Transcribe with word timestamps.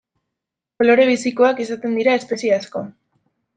Kolore 0.83 1.05
bizikoak 1.09 1.63
izaten 1.67 2.01
dira 2.01 2.17
espezie 2.23 2.59
asko. 2.59 2.85